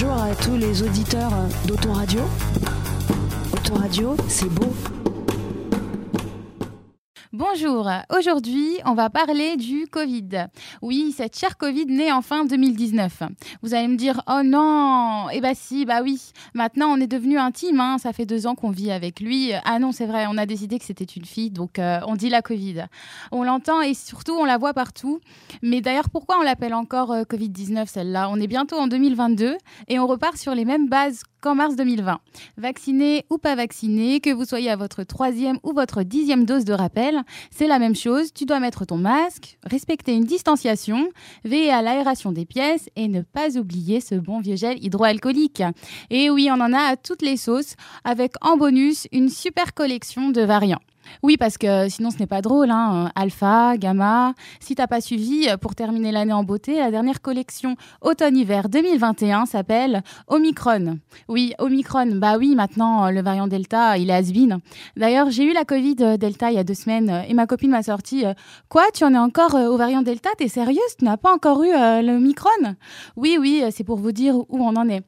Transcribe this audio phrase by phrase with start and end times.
[0.00, 1.32] Bonjour à tous les auditeurs
[1.66, 2.20] d'Autoradio.
[3.52, 4.72] Autoradio, c'est beau.
[7.38, 10.48] Bonjour, aujourd'hui on va parler du Covid.
[10.82, 13.22] Oui, cette chère Covid née en fin 2019.
[13.62, 17.38] Vous allez me dire, oh non, eh bah si, bah oui, maintenant on est devenu
[17.38, 17.98] intime, hein.
[17.98, 19.52] ça fait deux ans qu'on vit avec lui.
[19.64, 22.28] Ah non, c'est vrai, on a décidé que c'était une fille, donc euh, on dit
[22.28, 22.86] la Covid.
[23.30, 25.20] On l'entend et surtout on la voit partout.
[25.62, 28.28] Mais d'ailleurs, pourquoi on l'appelle encore euh, Covid-19 celle-là?
[28.32, 32.18] On est bientôt en 2022 et on repart sur les mêmes bases qu'en mars 2020.
[32.56, 36.72] Vacciné ou pas vacciné, que vous soyez à votre troisième ou votre dixième dose de
[36.72, 38.32] rappel, c'est la même chose.
[38.32, 41.08] Tu dois mettre ton masque, respecter une distanciation,
[41.44, 45.62] veiller à l'aération des pièces et ne pas oublier ce bon vieux gel hydroalcoolique.
[46.10, 50.30] Et oui, on en a à toutes les sauces, avec en bonus une super collection
[50.30, 50.80] de variants.
[51.22, 52.70] Oui, parce que sinon ce n'est pas drôle.
[52.70, 53.10] Hein.
[53.14, 54.34] Alpha, gamma.
[54.60, 60.02] Si t'as pas suivi, pour terminer l'année en beauté, la dernière collection automne-hiver 2021 s'appelle
[60.28, 60.98] Omicron.
[61.28, 62.16] Oui, Omicron.
[62.16, 64.28] Bah oui, maintenant le variant Delta, il est has
[64.96, 67.70] D'ailleurs, j'ai eu la Covid euh, Delta il y a deux semaines et ma copine
[67.70, 68.34] m'a sorti euh,
[68.68, 70.30] Quoi, tu en es encore euh, au variant Delta?
[70.36, 70.96] T'es sérieuse?
[70.98, 72.76] Tu n'as pas encore eu l'Omicron?
[73.16, 75.02] Oui, oui, c'est pour vous dire où on en est.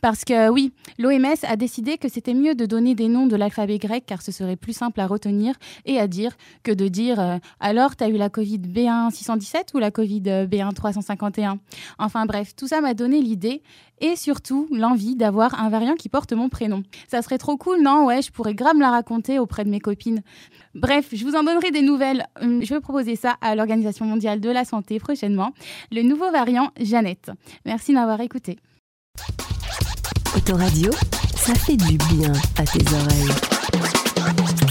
[0.00, 3.78] Parce que oui, l'OMS a décidé que c'était mieux de donner des noms de l'alphabet
[3.78, 7.38] grec car ce serait plus simple à retenir et à dire que de dire euh,
[7.60, 11.58] alors t'as eu la Covid B1 617 ou la Covid B1 351.
[11.98, 13.62] Enfin bref, tout ça m'a donné l'idée
[14.00, 16.82] et surtout l'envie d'avoir un variant qui porte mon prénom.
[17.08, 18.06] Ça serait trop cool, non?
[18.06, 20.22] Ouais, je pourrais grave la raconter auprès de mes copines.
[20.74, 22.26] Bref, je vous en donnerai des nouvelles.
[22.40, 25.52] Hum, je vais proposer ça à l'Organisation mondiale de la santé prochainement.
[25.90, 27.30] Le nouveau variant Jeannette.
[27.64, 28.58] Merci d'avoir écouté.
[30.36, 30.90] Autoradio,
[31.34, 34.65] ça fait du bien à tes oreilles.